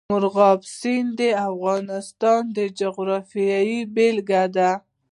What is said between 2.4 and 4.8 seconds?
د جغرافیې بېلګه ده.